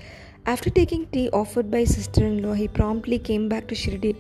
After 0.47 0.69
taking 0.69 1.07
tea 1.07 1.31
offered 1.31 1.71
by 1.71 1.79
his 1.81 1.95
sister 1.95 2.25
in 2.25 2.43
law, 2.43 2.53
he 2.53 2.69
promptly 2.69 3.19
came 3.19 3.49
back 3.49 3.67
to 3.69 3.75
Shirdi 3.75 4.17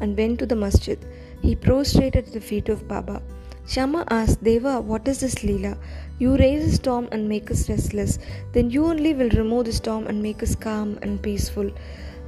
and 0.00 0.16
went 0.16 0.40
to 0.40 0.46
the 0.46 0.56
masjid. 0.56 0.98
He 1.40 1.54
prostrated 1.54 2.26
at 2.26 2.32
the 2.32 2.40
feet 2.40 2.68
of 2.68 2.88
Baba. 2.88 3.22
Shyama 3.66 4.04
asked, 4.10 4.42
Deva, 4.42 4.80
what 4.80 5.06
is 5.06 5.20
this 5.20 5.36
Leela? 5.36 5.78
You 6.18 6.36
raise 6.36 6.64
a 6.64 6.72
storm 6.74 7.06
and 7.12 7.28
make 7.28 7.50
us 7.50 7.68
restless, 7.68 8.18
then 8.52 8.70
you 8.70 8.86
only 8.86 9.12
will 9.14 9.28
remove 9.30 9.66
the 9.66 9.72
storm 9.72 10.06
and 10.06 10.22
make 10.22 10.42
us 10.42 10.56
calm 10.56 10.98
and 11.02 11.22
peaceful. 11.22 11.70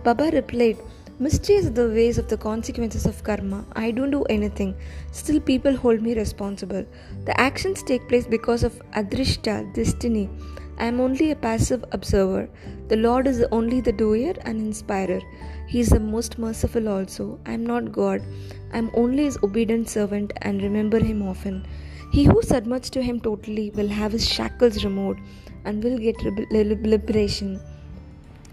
Baba 0.05 0.31
replied, 0.33 0.77
Mysterious 1.25 1.67
are 1.67 1.77
the 1.79 1.87
ways 1.87 2.17
of 2.17 2.29
the 2.29 2.39
consequences 2.39 3.05
of 3.05 3.23
karma. 3.23 3.67
I 3.75 3.91
don't 3.91 4.11
do 4.11 4.23
anything. 4.31 4.75
Still, 5.13 5.39
people 5.39 5.77
hold 5.77 6.01
me 6.01 6.15
responsible. 6.15 6.87
The 7.27 7.39
actions 7.39 7.83
take 7.83 8.09
place 8.09 8.27
because 8.27 8.65
of 8.65 8.81
adrishta, 8.93 9.71
destiny. 9.75 10.31
I 10.79 10.87
am 10.87 10.99
only 10.99 11.31
a 11.31 11.37
passive 11.37 11.85
observer. 11.93 12.49
The 12.89 12.97
Lord 12.97 13.27
is 13.27 13.45
only 13.53 13.83
the 13.83 13.93
doer 13.93 14.33
and 14.47 14.63
inspirer. 14.63 15.21
He 15.69 15.81
is 15.81 15.91
the 15.91 16.01
most 16.01 16.39
merciful 16.39 16.89
also. 16.89 17.39
I 17.45 17.53
am 17.53 17.67
not 17.67 17.93
God. 17.93 18.23
I 18.73 18.79
am 18.79 18.91
only 18.95 19.25
his 19.25 19.37
obedient 19.43 19.91
servant 19.91 20.33
and 20.41 20.63
remember 20.63 21.01
him 21.01 21.21
often. 21.21 21.67
He 22.15 22.25
who 22.25 22.41
submits 22.41 22.89
to 22.91 23.03
him 23.03 23.21
totally 23.21 23.69
will 23.73 23.89
have 23.89 24.13
his 24.13 24.27
shackles 24.27 24.85
removed 24.87 25.21
and 25.67 25.85
will 25.85 25.99
get 25.99 26.17
liberation. 26.23 27.61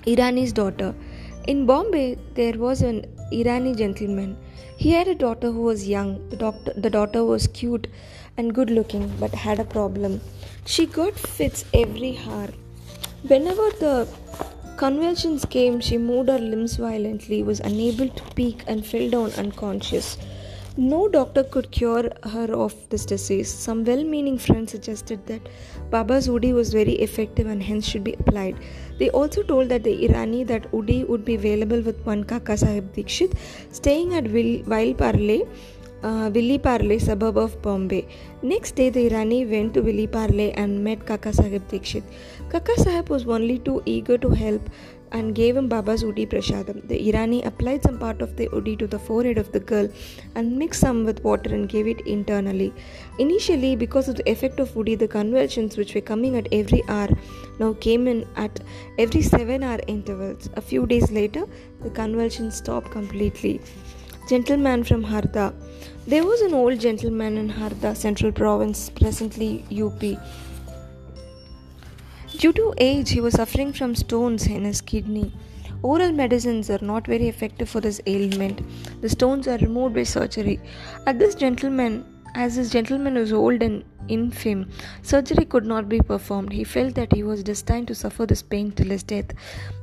Irani's 0.05 0.51
daughter. 0.51 0.93
In 1.47 1.65
Bombay, 1.65 2.17
there 2.35 2.57
was 2.59 2.81
an 2.81 3.05
Irani 3.31 3.73
gentleman. 3.77 4.35
He 4.75 4.91
had 4.91 5.07
a 5.07 5.15
daughter 5.15 5.49
who 5.49 5.61
was 5.61 5.87
young. 5.87 6.27
The, 6.29 6.35
doctor, 6.35 6.73
the 6.75 6.89
daughter 6.89 7.23
was 7.23 7.47
cute 7.47 7.87
and 8.35 8.53
good 8.53 8.69
looking 8.69 9.07
but 9.17 9.33
had 9.33 9.57
a 9.57 9.63
problem. 9.63 10.19
She 10.65 10.85
got 10.85 11.13
fits 11.13 11.63
every 11.73 12.19
hour. 12.27 12.49
Whenever 13.25 13.69
the 13.79 14.09
convulsions 14.75 15.45
came, 15.45 15.79
she 15.79 15.97
moved 15.97 16.27
her 16.27 16.37
limbs 16.37 16.75
violently, 16.75 17.43
was 17.43 17.61
unable 17.61 18.09
to 18.09 18.25
speak, 18.31 18.65
and 18.67 18.85
fell 18.85 19.09
down 19.09 19.31
unconscious. 19.37 20.17
No 20.79 21.07
doctor 21.07 21.43
could 21.43 21.71
cure 21.71 22.11
her 22.23 22.53
of 22.53 22.73
this 22.89 23.03
disease. 23.03 23.51
Some 23.51 23.83
well 23.83 24.03
meaning 24.03 24.37
friends 24.37 24.73
suggested 24.73 25.25
that 25.25 25.41
Baba's 25.89 26.27
Udi 26.27 26.53
was 26.53 26.71
very 26.71 26.93
effective 26.93 27.47
and 27.47 27.63
hence 27.63 27.87
should 27.87 28.03
be 28.03 28.13
applied. 28.13 28.57
They 28.99 29.09
also 29.09 29.41
told 29.41 29.69
that 29.69 29.83
the 29.83 30.07
Irani 30.07 30.45
that 30.45 30.71
Udi 30.71 31.07
would 31.07 31.25
be 31.25 31.33
available 31.33 31.81
with 31.81 31.99
one 32.05 32.23
Kaka 32.23 32.57
Sahib 32.57 32.93
Dikshit 32.93 33.35
staying 33.71 34.13
at 34.13 34.27
Vile 34.27 34.93
Parle 34.93 35.47
uh, 36.03 36.29
Parle, 36.29 36.99
suburb 36.99 37.37
of 37.37 37.59
Bombay. 37.61 38.07
Next 38.41 38.75
day, 38.75 38.89
the 38.89 39.09
Irani 39.09 39.49
went 39.49 39.73
to 39.73 40.07
Parle 40.07 40.53
and 40.55 40.83
met 40.83 41.05
Kaka 41.05 41.33
Sahib 41.33 41.67
Dikshit. 41.67 42.03
Kaka 42.49 42.79
Sahib 42.81 43.09
was 43.09 43.27
only 43.27 43.57
too 43.59 43.81
eager 43.85 44.17
to 44.17 44.29
help 44.29 44.61
and 45.11 45.35
gave 45.35 45.55
him 45.55 45.67
Baba's 45.69 46.03
Udi 46.03 46.27
Prasadam. 46.27 46.87
The 46.87 47.11
Irani 47.11 47.45
applied 47.45 47.83
some 47.83 47.97
part 47.97 48.21
of 48.21 48.35
the 48.35 48.47
Udi 48.47 48.77
to 48.79 48.87
the 48.87 48.99
forehead 48.99 49.37
of 49.37 49.51
the 49.51 49.59
girl 49.59 49.89
and 50.35 50.57
mixed 50.57 50.81
some 50.81 51.05
with 51.05 51.23
water 51.23 51.53
and 51.53 51.69
gave 51.69 51.87
it 51.87 52.01
internally. 52.01 52.73
Initially, 53.19 53.75
because 53.75 54.07
of 54.07 54.15
the 54.15 54.29
effect 54.29 54.59
of 54.59 54.69
Udi, 54.71 54.97
the 54.97 55.07
convulsions 55.07 55.77
which 55.77 55.95
were 55.95 56.01
coming 56.01 56.35
at 56.35 56.47
every 56.51 56.83
hour 56.87 57.09
now 57.59 57.73
came 57.73 58.07
in 58.07 58.27
at 58.35 58.59
every 58.97 59.21
7 59.21 59.63
hour 59.63 59.79
intervals. 59.87 60.49
A 60.55 60.61
few 60.61 60.85
days 60.85 61.11
later, 61.11 61.45
the 61.81 61.89
convulsions 61.89 62.55
stopped 62.55 62.91
completely. 62.91 63.61
Gentleman 64.29 64.83
from 64.83 65.05
Harda. 65.05 65.53
There 66.05 66.25
was 66.25 66.41
an 66.41 66.53
old 66.53 66.79
gentleman 66.79 67.37
in 67.37 67.49
Harda, 67.49 67.95
Central 67.95 68.31
Province, 68.31 68.89
presently 68.89 69.63
UP. 69.71 70.03
Due 72.39 72.53
to 72.53 72.71
age, 72.77 73.09
he 73.09 73.19
was 73.19 73.33
suffering 73.33 73.73
from 73.73 73.95
stones 73.95 74.45
in 74.45 74.63
his 74.63 74.79
kidney. 74.79 75.33
Oral 75.81 76.11
medicines 76.11 76.69
are 76.69 76.83
not 76.83 77.07
very 77.07 77.27
effective 77.27 77.67
for 77.67 77.81
this 77.81 77.99
ailment. 78.05 78.61
The 79.01 79.09
stones 79.09 79.47
are 79.47 79.57
removed 79.57 79.95
by 79.95 80.03
surgery. 80.03 80.59
At 81.07 81.17
this 81.17 81.33
gentleman, 81.33 82.05
as 82.35 82.55
this 82.55 82.69
gentleman 82.69 83.15
was 83.15 83.33
old 83.33 83.63
and 83.63 83.83
infirm, 84.07 84.69
surgery 85.01 85.45
could 85.45 85.65
not 85.65 85.89
be 85.89 85.99
performed. 85.99 86.53
He 86.53 86.63
felt 86.63 86.93
that 86.93 87.11
he 87.11 87.23
was 87.23 87.41
destined 87.41 87.87
to 87.87 87.95
suffer 87.95 88.27
this 88.27 88.43
pain 88.43 88.71
till 88.71 88.89
his 88.89 89.01
death. 89.01 89.31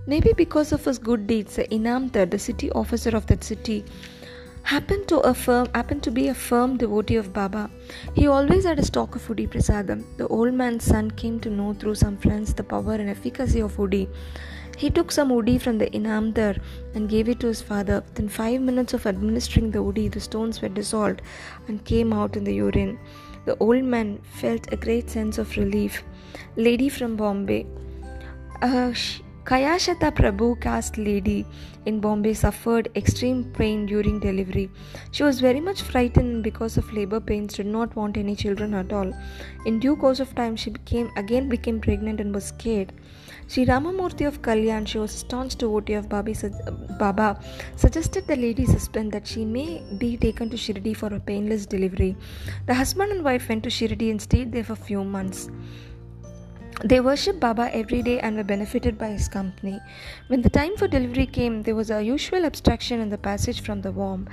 Maybe 0.06 0.32
because 0.32 0.70
of 0.70 0.84
his 0.84 0.99
good 0.99 1.26
deeds, 1.26 1.56
the 1.56 1.64
Inamdar, 1.64 2.30
the 2.30 2.38
city 2.38 2.70
officer 2.70 3.16
of 3.16 3.26
that 3.26 3.42
city, 3.42 3.84
happened 4.64 5.06
to 5.06 5.18
affirm 5.30 5.66
happened 5.75 6.02
to 6.02 6.11
be 6.11 6.28
a 6.28 6.35
firm 6.35 6.76
devotee 6.78 7.16
of 7.16 7.33
Baba. 7.33 7.71
He 8.14 8.26
always 8.26 8.64
had 8.64 8.78
a 8.78 8.85
stock 8.85 9.14
of 9.14 9.26
Udi 9.28 9.47
Prasadam. 9.47 10.04
The 10.16 10.26
old 10.28 10.54
man's 10.54 10.85
son 10.85 11.11
came 11.11 11.38
to 11.40 11.50
know 11.50 11.75
through 11.75 11.97
some 11.97 12.16
friends 12.16 12.54
the 12.54 12.64
power 12.64 12.94
and 12.94 13.11
efficacy 13.11 13.61
of 13.61 13.76
Udi. 13.76 14.09
He 14.76 14.90
took 14.90 15.12
some 15.12 15.28
Udi 15.30 15.61
from 15.61 15.76
the 15.78 15.90
Inamdar 15.90 16.61
and 16.94 17.11
gave 17.11 17.28
it 17.28 17.40
to 17.40 17.47
his 17.49 17.61
father. 17.61 18.02
Within 18.09 18.28
five 18.28 18.62
minutes 18.62 18.94
of 18.94 19.06
administering 19.06 19.71
the 19.71 19.80
Udi, 19.80 20.11
the 20.11 20.21
stones 20.21 20.62
were 20.62 20.71
dissolved 20.71 21.21
and 21.68 21.85
came 21.85 22.12
out 22.12 22.37
in 22.37 22.44
the 22.44 22.54
urine. 22.54 22.99
The 23.44 23.56
old 23.59 23.85
man 23.85 24.18
felt 24.40 24.73
a 24.73 24.76
great 24.76 25.11
sense 25.11 25.37
of 25.37 25.56
relief. 25.59 26.02
Lady 26.56 26.88
from 26.88 27.16
Bombay. 27.16 27.66
Uh, 28.62 28.94
Kayastha 29.44 30.10
Prabhu 30.10 30.58
caste 30.58 30.96
lady 30.96 31.44
in 31.84 32.00
Bombay 32.00 32.32
suffered 32.32 32.88
extreme 32.96 33.44
pain 33.44 33.84
during 33.84 34.18
delivery. 34.18 34.70
She 35.10 35.22
was 35.22 35.38
very 35.38 35.60
much 35.60 35.82
frightened 35.82 36.42
because 36.42 36.78
of 36.78 36.90
labor 36.94 37.20
pains, 37.20 37.52
did 37.52 37.66
not 37.66 37.94
want 37.94 38.16
any 38.16 38.34
children 38.36 38.72
at 38.72 38.90
all. 38.90 39.12
In 39.66 39.80
due 39.80 39.96
course 39.96 40.18
of 40.18 40.34
time, 40.34 40.56
she 40.56 40.70
became 40.70 41.10
again 41.18 41.50
became 41.50 41.78
pregnant 41.78 42.20
and 42.20 42.34
was 42.34 42.46
scared. 42.46 42.94
Sri 43.46 43.66
Ramamurthy 43.66 44.26
of 44.26 44.40
Kalyan, 44.40 44.86
she 44.88 44.96
was 44.96 45.10
staunch 45.10 45.56
devotee 45.56 45.92
of 45.92 46.08
Babi, 46.08 46.34
Baba, 46.98 47.38
suggested 47.76 48.26
the 48.26 48.36
lady's 48.36 48.72
husband 48.72 49.12
that 49.12 49.26
she 49.26 49.44
may 49.44 49.82
be 49.98 50.16
taken 50.16 50.48
to 50.48 50.56
Shirdi 50.56 50.96
for 50.96 51.12
a 51.12 51.20
painless 51.20 51.66
delivery. 51.66 52.16
The 52.64 52.72
husband 52.72 53.12
and 53.12 53.22
wife 53.22 53.50
went 53.50 53.62
to 53.64 53.68
Shirdi 53.68 54.10
and 54.10 54.22
stayed 54.22 54.52
there 54.52 54.64
for 54.64 54.74
few 54.74 55.04
months. 55.04 55.50
They 56.83 57.00
worshipped 57.00 57.40
Baba 57.40 57.71
every 57.73 58.02
day 58.02 58.19
and 58.21 58.37
were 58.37 58.45
benefited 58.45 58.99
by 58.99 59.09
his 59.09 59.28
company. 59.28 59.81
When 60.26 60.43
the 60.43 60.50
time 60.50 60.76
for 60.76 60.88
delivery 60.88 61.26
came, 61.26 61.62
there 61.62 61.75
was 61.75 61.90
a 61.90 62.02
usual 62.02 62.45
obstruction 62.45 63.00
in 63.00 63.11
the 63.11 63.19
passage 63.19 63.61
from 63.61 63.83
the 63.83 63.93
womb. 63.93 64.28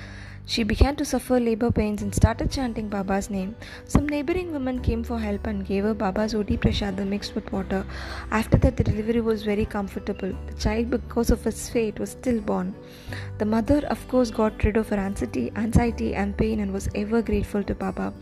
She 0.45 0.63
began 0.63 0.95
to 0.98 1.05
suffer 1.05 1.39
labor 1.39 1.71
pains 1.71 2.01
and 2.01 2.13
started 2.13 2.51
chanting 2.51 2.89
Baba's 2.89 3.29
name. 3.29 3.55
Some 3.86 4.10
neighboring 4.10 4.51
women 4.51 4.81
came 4.81 5.03
for 5.03 5.17
help 5.17 5.48
and 5.48 5.65
gave 5.65 5.83
her 5.83 5.93
Baba's 5.93 6.33
Udi 6.33 6.60
Prashadam 6.60 7.07
mixed 7.07 7.36
with 7.36 7.51
water. 7.51 7.86
After 8.31 8.57
that, 8.57 8.75
the 8.75 8.83
delivery 8.83 9.21
was 9.21 9.43
very 9.43 9.65
comfortable. 9.65 10.33
The 10.48 10.53
child, 10.55 10.89
because 10.89 11.29
of 11.29 11.43
his 11.43 11.69
fate, 11.69 12.00
was 12.00 12.12
stillborn. 12.12 12.75
The 13.38 13.45
mother, 13.45 13.86
of 13.88 14.05
course, 14.07 14.29
got 14.29 14.63
rid 14.63 14.77
of 14.77 14.89
her 14.89 14.98
anxiety, 14.98 15.51
anxiety 15.55 16.15
and 16.15 16.36
pain 16.38 16.60
and 16.60 16.74
was 16.74 16.89
ever 16.95 17.21
grateful 17.21 17.63
to 17.63 17.75
Baba. 17.75 18.13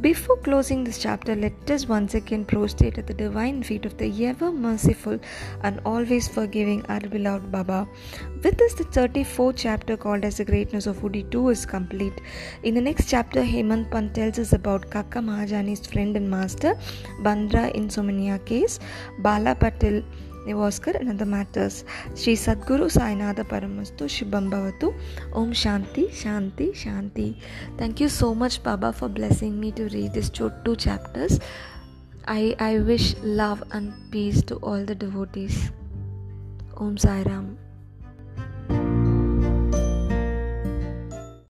Before 0.00 0.36
closing 0.36 0.84
this 0.84 0.98
chapter, 0.98 1.34
let 1.34 1.70
us 1.70 1.88
once 1.88 2.14
again 2.14 2.44
prostrate 2.44 2.98
at 2.98 3.06
the 3.06 3.14
divine 3.14 3.62
feet 3.62 3.84
of 3.84 3.96
the 3.96 4.26
ever 4.26 4.52
merciful 4.52 5.18
and 5.62 5.80
always 5.84 6.28
forgiving 6.28 6.84
our 6.86 7.00
beloved 7.00 7.50
Baba. 7.50 7.88
With 8.42 8.58
this, 8.58 8.74
the 8.74 8.84
34th 8.84 9.54
chapter 9.56 9.96
called 9.96 10.24
as 10.24 10.36
the 10.36 10.44
greatness 10.44 10.86
of 10.86 10.98
Udi 10.98 11.30
2 11.30 11.53
is 11.56 11.64
complete. 11.76 12.20
In 12.62 12.74
the 12.74 12.84
next 12.88 13.08
chapter, 13.14 13.42
Hemadpant 13.54 14.12
tells 14.18 14.38
us 14.44 14.52
about 14.52 14.90
Kaka 14.90 15.24
Mahajani's 15.30 15.86
friend 15.86 16.16
and 16.20 16.30
master, 16.36 16.74
Bandra 17.22 17.64
insomnia 17.72 18.38
case, 18.52 18.78
Bala 19.18 19.54
Patil 19.64 20.04
Nevaskar 20.46 20.94
and 21.00 21.08
other 21.08 21.24
matters. 21.24 21.84
Sri 22.14 22.34
Sadguru 22.34 22.88
Sainada 22.96 23.44
Paramastu 23.52 24.08
Shubham 24.16 24.52
Om 25.32 25.52
Shanti 25.52 26.08
Shanti 26.22 26.68
Shanti. 26.82 27.28
Thank 27.78 28.00
you 28.00 28.08
so 28.08 28.34
much 28.34 28.62
Baba 28.62 28.92
for 28.92 29.08
blessing 29.08 29.58
me 29.58 29.72
to 29.72 29.88
read 29.88 30.12
these 30.12 30.30
two 30.30 30.76
chapters. 30.76 31.40
I, 32.26 32.54
I 32.58 32.78
wish 32.78 33.14
love 33.22 33.62
and 33.72 33.92
peace 34.10 34.42
to 34.42 34.56
all 34.56 34.84
the 34.84 34.94
devotees. 34.94 35.70
Om 36.76 36.96
Sai 36.98 37.22
Ram. 37.22 37.63